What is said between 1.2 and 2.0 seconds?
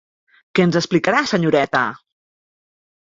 senyoreta?